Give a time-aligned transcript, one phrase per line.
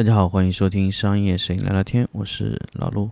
[0.00, 3.10] 大家好，欢迎收听商业摄影聊聊天，我是老陆。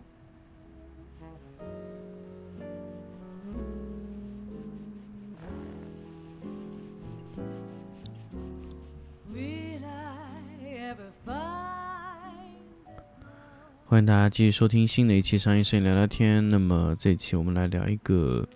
[13.84, 16.48] 欢迎大家继续收听新的一期商业摄影聊聊天。
[16.48, 18.48] 那么这期我们来聊一个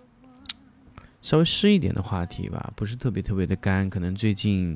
[1.21, 4.75] 稍微湿一点的话题吧，不是特别特别的干，可能最近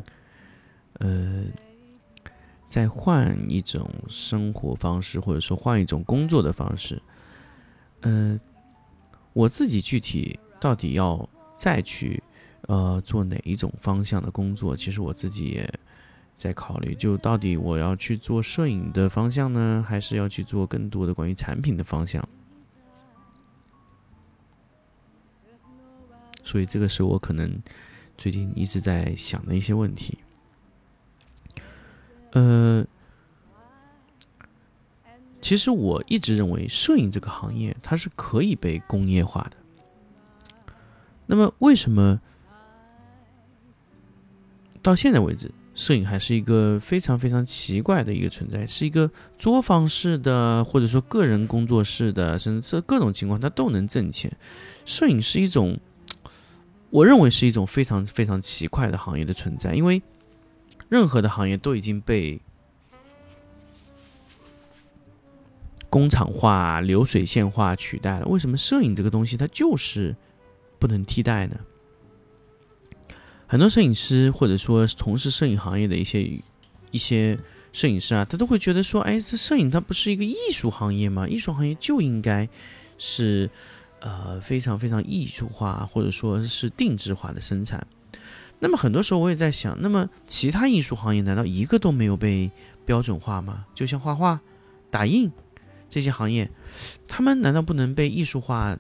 [1.00, 1.46] 呃
[2.68, 7.02] 再换一种生活方式，或者说换一种工作的方式。
[8.02, 8.40] 呃，
[9.34, 12.22] 我自己具体到底要再去
[12.68, 15.80] 呃做哪一种方向的工作，其实我自己也。
[16.38, 22.24] 在考虑，就到底我要去做摄影的方向呢，还是要去做更多的关于产品的方向？
[26.44, 27.60] 所以这个是我可能
[28.20, 30.20] 最近一直在想的一些问题。
[32.38, 32.86] 呃，
[35.42, 39.58] 其实我一直认为摄影这个行业它是可以被工业化的。
[41.26, 42.22] 那么为什么
[44.84, 45.50] 到现在为止？
[45.74, 54.32] 摄影还是一个非常非常奇怪的一个存在，是一个作坊式的，或者说个人工作室的，甚至各种情况它都能挣钱。
[54.86, 55.80] 摄影是一种，
[56.90, 60.02] 我认为是一种非常非常奇怪的行业的存在，因为
[60.90, 62.40] 任何的行业都已经被
[65.90, 68.28] 工厂化、流水线化取代了。
[68.28, 70.16] 为什么摄影这个东西它就是
[70.80, 71.58] 不能替代呢？
[73.48, 76.40] 很多摄影师或者说从事摄影行业的一些
[76.92, 77.38] 一些
[77.72, 81.28] 摄影师啊，他都会觉得说，哎，这摄影它不是一个艺术行业吗？
[81.28, 82.48] 艺术行业就应该
[82.98, 83.50] 是
[84.00, 87.86] 呃非常非常艺术化，或者说是定制化的生产。
[88.60, 92.50] 那么很多时候我也在想，那么其他艺术行业难道一个都没有被
[92.86, 93.66] 标准化吗？
[93.76, 94.40] 就像画画、
[94.90, 95.32] 打印
[95.90, 96.50] 这些行业，
[97.08, 98.78] 他们难道不能被艺术化、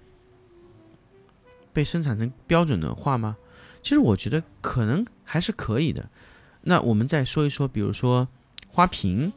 [1.73, 3.37] 被生产成标准的画吗？
[3.83, 6.09] 其实我觉得可能还是可以的。
[6.61, 8.27] 那我们再说一说，比如说
[8.67, 9.31] 花瓶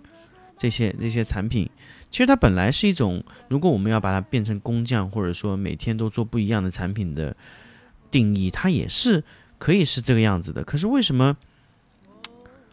[0.56, 1.68] 这些这些产品，
[2.10, 7.36] 其实它本来是一种，如果我们要把它变成工匠，或者说每天都做不一样的产品的
[8.10, 9.22] 定义，它也是
[9.60, 10.64] 可以是这个样子的。
[10.64, 11.36] 可是为什么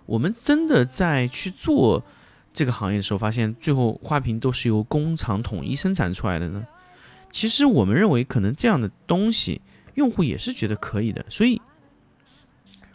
[0.07, 2.03] 我们真的在去做
[2.51, 6.65] 这个行业的时候，发现最后花瓶都是由工厂统一生产出来的呢？
[7.29, 9.61] 其实我们认为，可能这样的东西
[9.95, 11.61] 用户也是觉得可以的，所以。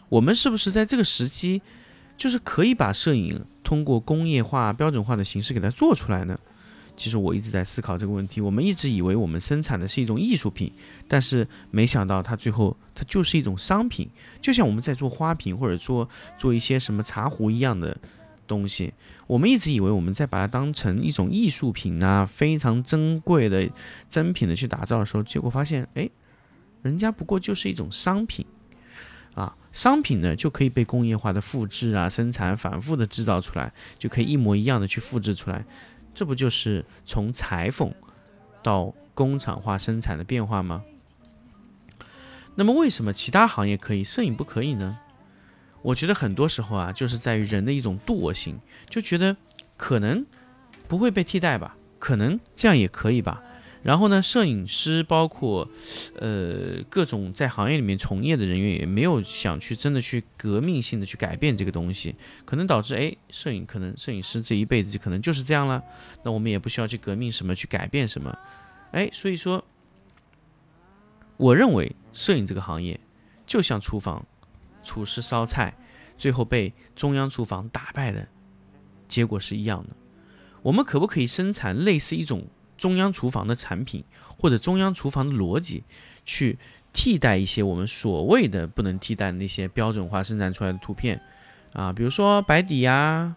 [0.09, 1.59] 我们是不是在这个时期，
[2.15, 6.39] 就是可以把摄影通过工业化、标准化的形式给它做出来呢？
[6.95, 8.39] 其实我一直在思考这个问题。
[8.39, 10.71] 我们一直以为我们生产的是一种艺术品，
[11.07, 14.09] 但是没想到它最后它就是一种商品。
[14.41, 17.97] 就像我们在做花瓶或者做做一些什么茶壶一样的
[18.47, 18.93] 东西，
[19.27, 23.69] 我们一直以为我们在把它当成一种艺术品啊，非常珍贵的
[24.09, 26.09] 珍品的去打造的时候，结果发现，哎，
[26.81, 28.45] 人家不过就是一种商品。
[29.35, 35.65] 啊，商品呢就可以被工业化的复制啊，生产反复的制造出来，就可以一模一样的去复制出来，
[36.13, 37.93] 这不就是从裁缝
[38.61, 40.83] 到工厂化生产的变化吗？
[42.55, 44.99] 那么为什么其他行业可以，摄影不可以呢？
[45.81, 48.59] 我觉得很多时候啊，就是在于人的一种惰性，
[48.89, 49.35] 就觉得
[49.75, 50.25] 可能
[50.87, 53.41] 不会被替代吧，可能这样也可以吧。
[53.83, 55.69] 然后呢，摄影师包括，
[56.17, 65.83] 呃，各种在行业里面从业的人员也没有想去真的去革命性的去改变这个东西，可能导致哎，摄影可能摄影师这一辈子就可能就是这样了。
[66.23, 68.33] 那我们也不需要去革命什么去改变什么，
[68.93, 69.61] 哎，所以说，
[71.35, 72.97] 我认为摄影这个行业
[73.45, 74.25] 就像厨房，
[74.81, 75.75] 厨师烧菜，
[76.17, 78.25] 最后被中央厨房打败的
[79.09, 79.89] 结果是一样的。
[80.61, 82.47] 我们可不可以生产类似一种？
[82.77, 84.03] 中央厨房的产品，
[84.37, 85.83] 或者中央厨房的逻辑，
[86.25, 86.57] 去
[86.91, 91.19] 替代一些我们所谓的不能替代那些标准化生产出来的图片
[91.73, 93.35] 啊，比如说白底呀，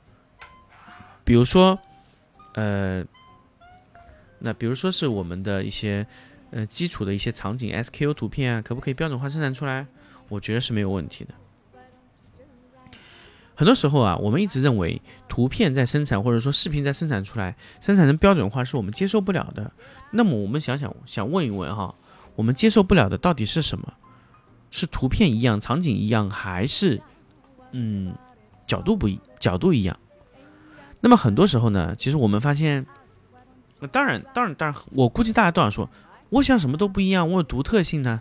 [1.24, 1.78] 比如说
[2.54, 3.04] 呃，
[4.40, 6.06] 那比如说是我们的一些
[6.50, 9.86] 呃基础的一些场景 SKU 图片啊，可不可以标准化生产出来？
[10.28, 11.32] 我觉得是没有问题的。
[13.58, 19.72] 很多时候啊，我们一直认为图片在生产或者说视频在生产出来，生产成标准化是我们接受不了的。
[20.10, 21.94] 那么我们想想，想问一问哈，
[22.34, 23.90] 我们接受不了的到底是什么？
[24.70, 27.00] 是图片一样，场景一样，还是
[27.72, 28.14] 嗯
[28.66, 29.98] 角度不一，角度一样？
[31.00, 32.84] 那么很多时候呢，其实我们发现，
[33.90, 35.88] 当然，当然，当然，我估计大家都想说，
[36.28, 38.20] 我想什么都不一样，我有独特性呢。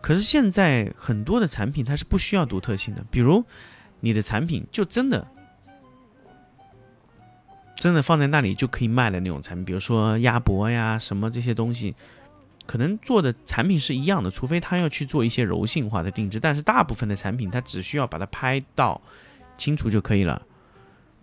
[0.00, 3.44] 可是现在很多的产品它是不需要独特性的，比如。
[4.00, 5.26] 你的产品就真的
[7.76, 11.94] 真的放在那里就可以卖的那种产品，比如说鸭脖呀什么这些东西，
[12.66, 19.00] 可能做的产品是一样的，除非他要去做一些柔性化的定制，但是大部分的产品他只需要把它拍到
[19.58, 20.42] 清楚就可以了。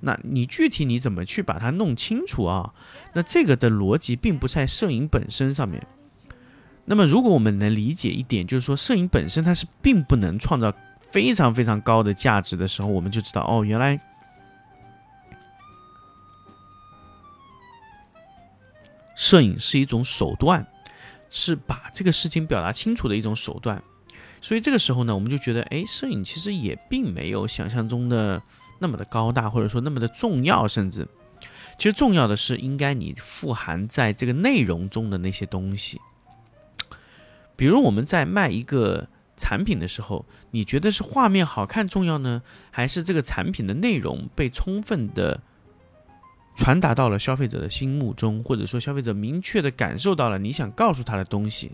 [0.02, 2.74] 那你具体你怎么去把它弄清楚啊？
[3.14, 5.86] 那这个的逻辑并不在摄影本身上面。
[6.86, 10.74] 那么如果我们能理解一点，就是说摄影本身它是并不能创造
[11.13, 13.98] 非常非常高的价值的时候，我们就知道哦，原来
[19.15, 20.68] 摄影是一种手段，
[21.30, 23.81] 是把这个事情表达清楚的一种手段。
[24.42, 28.42] 所以这个时候呢，我们就觉得，哎，摄影其实也并没有想象中的。
[28.80, 31.07] 那么的高大，或者说那么的重要，甚至，
[31.77, 36.01] 其实重要的是应该你富含在这个内容中的那些东西。
[37.56, 42.41] 比如我们在卖一个产品的时候，你觉得是画面好看重要呢，
[42.71, 45.41] 还是这个产品的内容被充分的
[46.56, 51.71] 传达到了消费者的心目中，或者说消费者明确的感受到了你想告诉他的东西，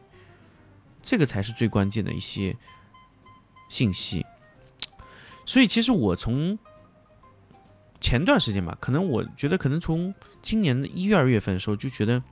[1.02, 2.56] 这个才是最关键的一些
[3.68, 4.26] 信息。
[5.46, 6.58] 所以，其实我从
[8.00, 12.24] 前段时间吧，可能我觉得，可能从今年的一月、二月份的时候，就觉得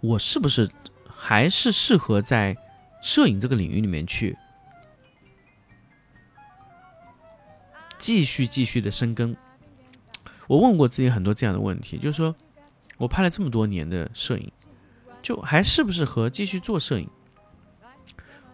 [0.00, 0.68] 我是不是
[1.06, 2.56] 还是适合在
[3.04, 4.34] 摄影这个领域里面去
[7.98, 9.36] 继续、继续的深耕。
[10.46, 12.34] 我问过自己很多这样的问题，就是说
[12.96, 14.50] 我拍了这么多年的摄影，
[15.22, 17.06] 就还适不适合继续做摄影，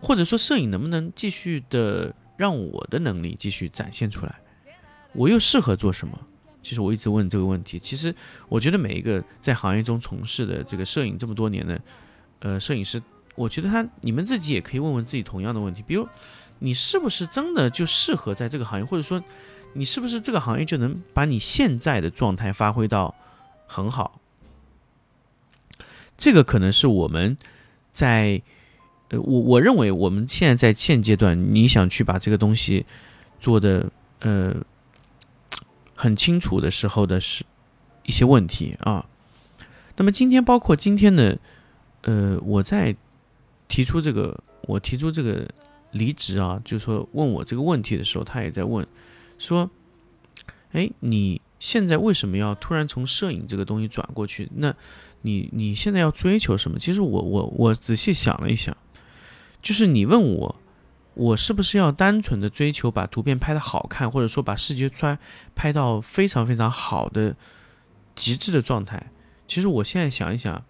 [0.02, 4.40] 或者说摄影能不能继续的让我的能力继续展现出来？
[5.12, 6.18] 我又适合做什么？
[6.60, 7.78] 其实我一直问这个问题。
[7.78, 8.12] 其实
[8.48, 11.80] 我觉得每一个在行业中从事的这个摄影这么多年的，
[12.40, 13.00] 呃，摄影师，
[13.34, 15.82] 我觉得他你们自己也可以问问自己同样的问题。
[15.86, 16.08] 比如，
[16.58, 19.22] 你是不是真的就适合在这个行业，或者说，
[19.74, 23.14] 你是不是这个行业就能把你现在的状态发挥到
[23.66, 24.20] 很好？
[26.16, 27.36] 这个可能是我们
[27.92, 28.42] 在，
[29.08, 32.86] 呃，我我认为我们现在在现阶段，你想去把这个东西
[33.38, 33.90] 做的，
[34.20, 34.56] 呃。
[36.02, 37.44] 很清楚的时候的是
[38.04, 39.04] 一些问题啊。
[39.96, 41.38] 那么今天包括今天的，
[42.00, 42.96] 呃，我在
[43.70, 45.48] 提出这个，我提出这个
[45.92, 48.86] 离职啊，就是说问我这个问题的时候，他也在问，
[49.38, 49.70] 说，
[50.72, 54.50] 哎，你现在为什么要突然从摄影这个东西转过去？
[54.56, 54.74] 那
[55.22, 56.78] 你你现在要追求什么？
[56.78, 58.76] 其实我我我仔细想了一想，
[59.62, 60.56] 就是你问我。
[61.14, 65.18] 我是不是要单纯的追求把图片拍的好看，或者说把视觉拍
[65.54, 67.36] 拍到非常非常好的
[68.14, 69.10] 极致的状态？
[69.46, 70.64] 其实我现在想一想，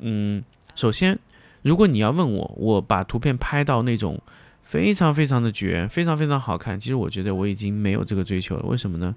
[0.00, 0.44] 嗯，
[0.76, 1.18] 首先，
[1.62, 4.20] 如果你要问我，我把图片拍到那种
[4.62, 8.62] 非常非常的绝，非常非常好看，其实我觉得我已经没有这个追求了。
[8.66, 9.14] 为什么呢？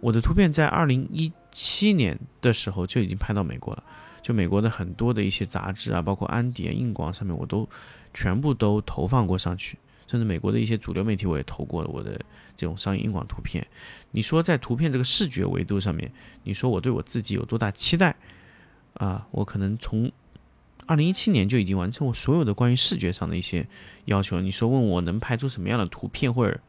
[0.00, 3.82] 我的图片在二零一七年的时候就已经拍到美国了，
[4.20, 7.68] 就美国的很多的一些杂志啊，包括安迪啊、硬广上面，我都
[8.12, 9.78] 全部都投放过上去。
[10.06, 12.20] 甚至美国的一些主流媒体，我也投过了我的
[12.54, 13.66] 这种商业硬广图片。
[14.10, 18.14] 你说在图片这个视觉维度上面，你说我对我自己有多大期待
[18.94, 19.26] 啊？
[19.30, 20.12] 我可能从
[20.86, 23.66] 二零一七年就已经完成我所有的关于视觉上的一些
[24.06, 24.40] 要求。
[24.40, 26.60] 你说问我能拍出什么样的图片，或者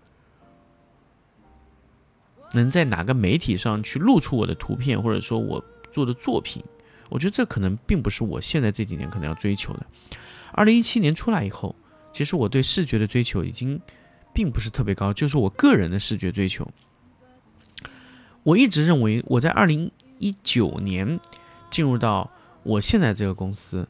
[2.53, 6.63] 能在哪个媒体上去露出我的图片，或者说我做的作品，
[7.09, 9.85] 我觉得这可能并不是我现在这几年可能要追求的。
[10.51, 11.75] 二零一七年出来以后。
[12.15, 13.77] 其实我对视觉的追求已经
[14.33, 16.65] 并不是特别高，就是我个人的视觉追求。
[18.41, 21.19] 我一直认为我在二零一九年
[21.69, 22.31] 进入到
[22.63, 23.85] 我现在这个公司，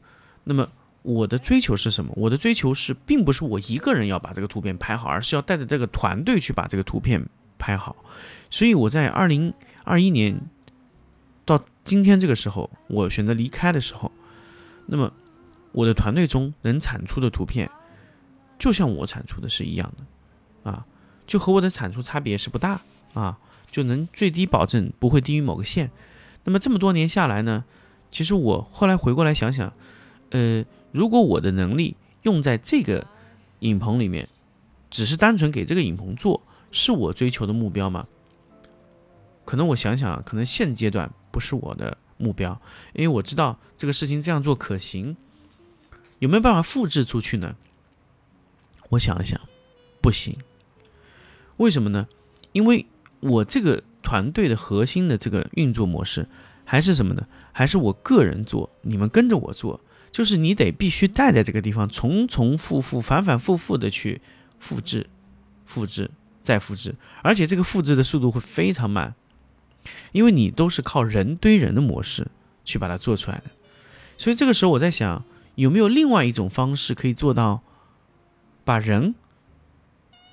[0.48, 0.68] 那么
[1.02, 2.12] 我的追求是什么？
[2.14, 7.20] 我的追求是，并不是我一个人要把这个图片拍好，而是要带着这个团队去把这个图片
[7.58, 7.96] 拍好。
[8.48, 10.40] 所以我在二零二一年
[11.44, 14.10] 到今天这个时候，我选择离开的时候，
[14.86, 15.12] 那么
[15.72, 17.68] 我的团队中能产出的图片。
[18.58, 20.86] 就像我产出的是一样的，啊，
[21.26, 22.80] 就和我的产出差别是不大
[23.12, 23.38] 啊，
[23.70, 25.90] 就能最低保证不会低于某个线。
[26.44, 27.64] 那么这么多年下来呢，
[28.10, 29.70] 其实我后来回过来想想，
[30.36, 30.62] 呃，
[30.92, 33.06] 如果我的能力用在这个
[33.60, 34.28] 影棚里面，
[34.90, 38.06] 只是单纯给这个影棚做，是我追求的目标吗？
[39.46, 42.60] 可能我想想，可能现阶段不是我的目标，
[42.92, 45.16] 因为我知道这个事情这样做可行，
[46.18, 47.56] 有没有办法复制出去呢？
[48.90, 49.40] 我想了想，
[50.02, 50.36] 不行。
[51.56, 52.06] 为什么呢？
[52.52, 52.84] 因为
[53.20, 56.28] 我这个团队的核心的这个运作模式
[56.66, 57.26] 还是什么呢？
[57.52, 59.80] 还是我个人做，你们跟着我做。
[60.10, 64.20] 就是你得必须待在这个地方，重重复复、反反复复的去
[64.58, 65.06] 复制、
[65.64, 66.10] 复制、
[66.42, 69.14] 再复制，而且这个复制的速度会非常慢。
[70.10, 72.26] 因为你都是靠人堆人的模式
[72.64, 73.44] 去把它做出来的。
[74.16, 77.62] 所以这个时候我在想，有没有另外一种方式可以做到
[78.64, 79.14] 把人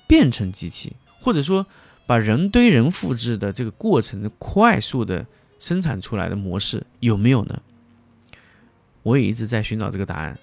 [0.08, 1.66] 变成机器，或者说
[2.06, 5.24] 把人堆人复制的这个过程的快速的
[5.58, 7.62] 生产出来的模式有没有呢？
[9.04, 10.36] 我也一直在寻找这个答案。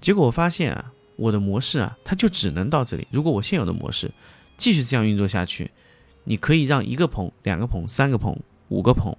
[0.00, 3.06] 结果我发现啊，我的模式啊，它就只能到这里。
[3.10, 4.10] 如果我现有的模式
[4.56, 5.70] 继续这样运作下去，
[6.24, 8.34] 你可以让一个棚、两个棚、三个棚、
[8.68, 9.14] 五个棚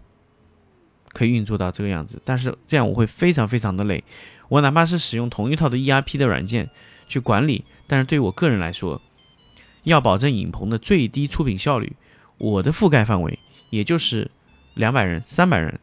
[1.11, 4.03] 可以运作到这个样子，但是这样我会非常非常的累。
[4.47, 6.67] 我哪怕是使用同一套的 ERP 的软件
[7.07, 9.01] 去管理，但是对于我个人来说，
[9.83, 11.93] 要保证影棚的最低出品效率，
[12.37, 13.37] 我的覆盖范围
[13.69, 14.29] 也就是
[14.75, 15.79] 两百人、三百人。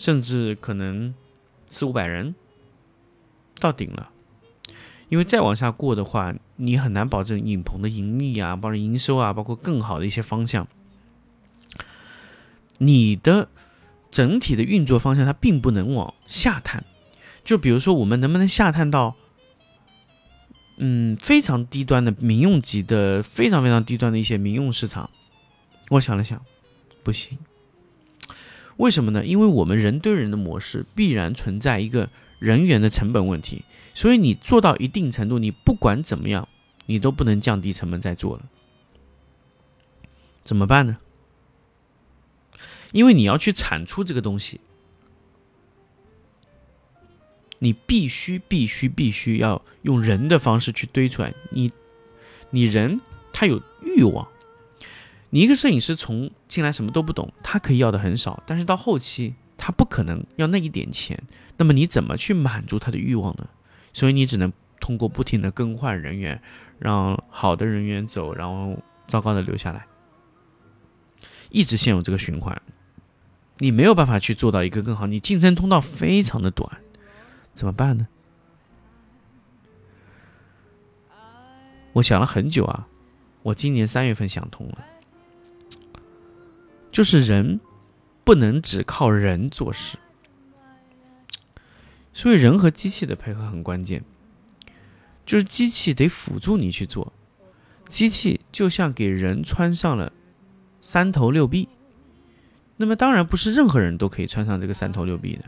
[0.00, 1.14] 甚至可能
[1.68, 2.34] 四五百人
[3.58, 4.08] 到顶了，
[5.10, 10.66] 因为再往下过的话，你很难保证影棚的盈利啊，包括营收啊，包括更好的一些方向。
[12.78, 13.50] 你的
[14.10, 16.82] 整体的运作方向它并不能往下探，
[17.44, 19.14] 就比如说我们能不能下探到，
[20.78, 25.10] 嗯，非常低端的民用级的，非常非常低端的一些民用市场？
[25.90, 26.40] 我想了想，
[27.02, 27.36] 不行。
[28.80, 29.24] 为什么呢？
[29.26, 32.08] 因为我们人对人的模式必然存在一个
[32.38, 33.62] 人员的成本问题，
[33.94, 36.48] 所以你做到一定程度，你不管怎么样，
[36.86, 38.44] 你都不能降低成本再做了。
[40.42, 40.96] 怎么办呢？
[42.92, 44.60] 因为你要去产出这个东西，
[47.58, 51.34] 你必须必须必须要用人的方式去堆出来。
[51.50, 51.70] 你，
[52.48, 52.98] 你人
[53.30, 54.26] 他有欲望。
[55.30, 61.20] 你一个摄影师从进来什么都不懂，他可以要的很少，但是到后期他不可能要那一点钱，
[61.56, 63.48] 那么你怎么去满足他的欲望呢？
[63.92, 66.40] 所以你只能通过不停的更换人员，
[66.78, 69.86] 让好的人员走，然后糟糕的留下来，
[71.50, 72.60] 一直陷入这个循环，
[73.58, 76.68] 你没有办法去做到一个更好，你晋升通道非常的短，
[77.54, 78.08] 怎么办呢？
[81.92, 82.88] 我想了很久啊，
[83.42, 84.78] 我今年三月份想通了。
[86.92, 87.60] 就是人
[88.24, 89.96] 不能只靠人做事，
[92.12, 94.02] 所以人和机器的配合很关键。
[95.24, 97.12] 就是机器得辅助你去做，
[97.86, 100.12] 机器就像给人穿上了
[100.80, 101.68] 三头六臂。
[102.76, 105.44] 那么当然不是任何人都可以穿上这个三头六臂的，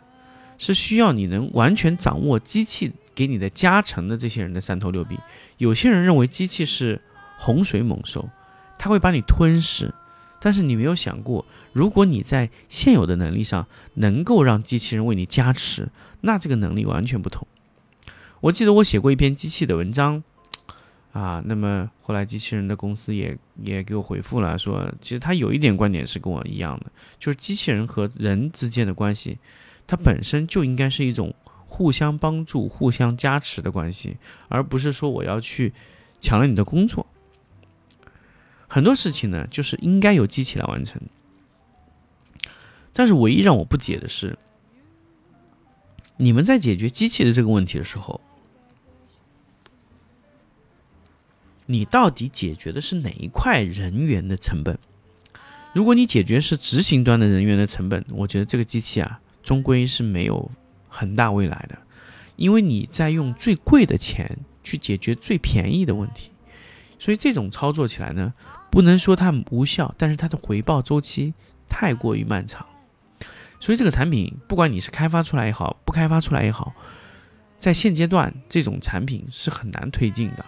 [0.59, 5.19] 是需要你能完全掌握机器给你的加成的这些人的三头六臂。
[5.59, 7.01] 有些人认为机器是
[7.37, 8.29] 洪水猛兽，
[8.79, 9.93] 它会把你吞噬。
[10.45, 15.89] 但是你没有想过，如果你在现有的能力上能够让机器人为你加持，
[16.23, 17.47] 那这个能力完全不同。
[18.41, 20.21] 我记得我写过一篇机器的文章，
[21.13, 29.39] 啊，那么后来机器人的公司也也给我回复了，说其实他有一点观点是跟我一样的，就是机器人和人之间的关系，
[29.87, 31.33] 它本身就应该是一种
[31.67, 34.17] 互相帮助、互相加持的关系，
[34.49, 35.73] 而不是说我要去
[36.21, 37.07] 抢了你的工作。
[38.73, 40.99] 很多事情呢，就是应该由机器来完成。
[42.95, 44.39] 但是唯一让我不解的是，
[46.17, 48.19] 你们在解决机器的这个问题的时候，
[51.67, 54.79] 你到底解决的是哪一块人员的成本？
[55.75, 60.51] 如果你解决是执行端的人员的成本，我觉得这个机器啊，终归是没有
[60.89, 61.77] 很大未来的，
[62.37, 66.31] 因为你在用最贵的钱去解决最便宜的问题，
[66.99, 68.33] 所以这种操作起来呢。
[68.73, 71.35] 不能说它无效，但是它的回报周期
[71.69, 72.67] 太过于漫长，
[73.61, 76.73] 所以这个产品不管你是开发出来也好，不开发出来也好，
[77.59, 80.47] 在现阶段这种产品是很难推进的，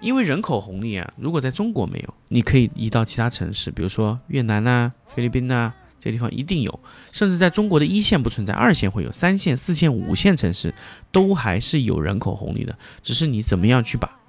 [0.00, 6.80] 因为人口红利啊，如果在中国没有，你可以移到其他城市，比如说越南呐、菲律宾呐这地方一定有，
[7.12, 10.74] 甚至在中国的一线不存在，二线会有，三线、四线、五线城市
[11.12, 14.19] 都还是有人口红利的，只是你怎么样去把。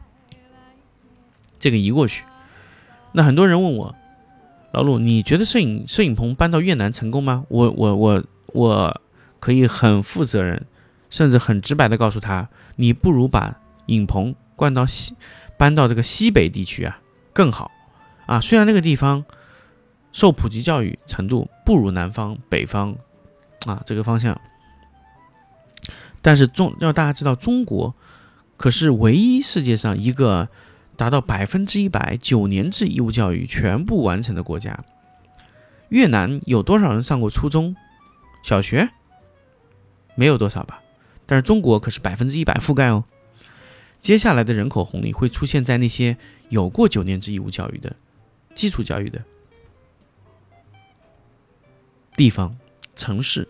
[1.62, 2.24] 这个移过去，
[3.12, 3.96] 那很多人问我，
[4.72, 7.46] 老陆，你觉得摄影摄影棚搬到越南成功吗？
[7.50, 9.02] 我我我我
[9.40, 10.66] 可以很负责任，
[11.12, 15.16] 甚至很直白的告诉他，你不如把影棚搬到西，
[15.56, 17.00] 搬到这个西北地区啊
[17.32, 17.70] 更好
[18.26, 18.42] 啊。
[18.42, 19.24] 虽然那个地方
[20.12, 22.96] 受普及教育程度不如南方北方
[23.68, 24.42] 啊这个方向，
[26.24, 27.94] 但是中要大家知道，中国
[28.58, 30.50] 可是唯一世界上一个。
[30.96, 34.84] 达到百分之一百九年制义务教育全部完成的国家，
[35.90, 37.76] 越南有多少人上过初中
[38.44, 38.90] 小学？
[40.16, 40.82] 没有多少吧。
[41.26, 43.04] 但是中国可是百分之一百覆盖哦。
[44.02, 46.18] 接下来的人口红利会出现在那些
[46.50, 47.96] 有过九年制义务教育的
[48.54, 49.24] 基础教育的
[52.16, 52.56] 地方、
[52.96, 53.48] 城市、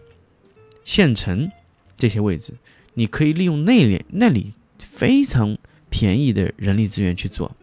[0.83, 1.49] 县城
[1.97, 2.53] 这些位置，
[2.93, 5.57] 你可以利用那里那里非常
[5.91, 7.55] 便宜的人力资源去做。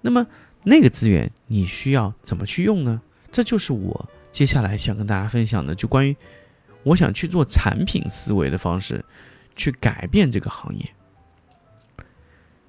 [0.00, 0.24] 那么
[0.62, 3.02] 那个资源你需要怎么去用呢？
[3.32, 6.16] 这就是我接下来想跟大家分享的，就关于
[6.84, 9.04] 我想去做产品思维的方式，
[9.56, 10.88] 去改变这个行业。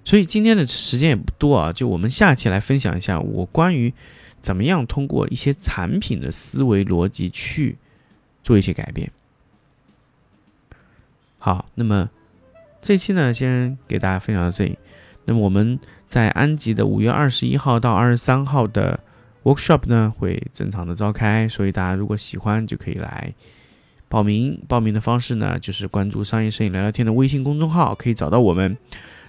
[0.03, 3.93] 所以今天的时间也不多啊，就我们下期来分享一下我关于
[4.39, 7.77] 怎么样通过一些产品的思维逻辑去
[8.41, 9.11] 做一些改变。
[11.37, 12.09] 好，那么
[12.81, 14.77] 这期呢，先给大家分享到这里。
[15.25, 18.99] 那么我们在安吉的五月二十一号到二十三号的
[19.43, 23.33] workshop 呢，会正常的召开，所以大家如果喜欢就可以来
[24.07, 24.59] 报名。
[24.67, 28.75] 报名的方式呢，就是关注“商业摄影聊聊天”的微信公众号，可以找到我们。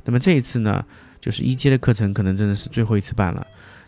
[0.05, 0.85] 那么这一次呢，
[1.21, 3.47] 就是一阶的课程可能真的是最后一次办了。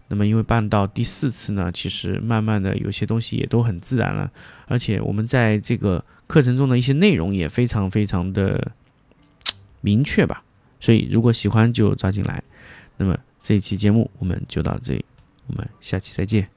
[0.09, 4.31] 那么因为办到第四次呢，其实慢慢的有些东西也都很自然了，
[4.67, 8.73] 而且我们在这个课程中的一些内容也非常非常的
[9.83, 10.43] 明确吧。
[10.81, 12.43] 所以如果喜欢就抓紧来。
[12.97, 15.05] 那么这一期节目我们就到这里，
[15.47, 16.49] 我们下期再见。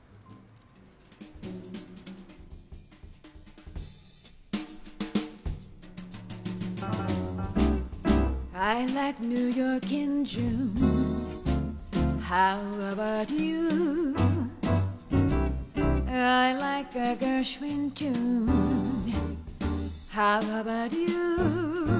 [8.54, 10.72] I like New York in June.
[12.22, 12.60] How
[12.92, 14.16] about you?
[16.08, 18.50] I like a Gershwin tune.
[20.10, 21.95] How about you?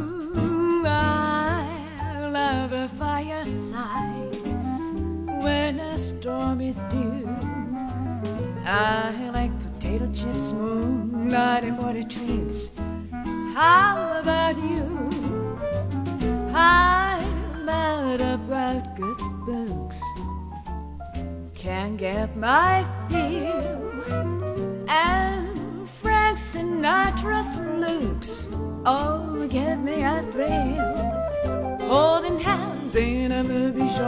[0.88, 4.36] I love fireside
[5.44, 7.28] when a storm is due.
[8.66, 12.72] I like potato chips, moonlight, and water trips.
[13.54, 15.10] How about you?
[16.54, 20.02] I'm mad about good books.
[21.54, 24.04] Can't get my fill.
[24.88, 28.48] And Frank Sinatra's looks.
[28.86, 29.25] Oh.
[30.04, 34.06] I thrill, holding hands in a movie show.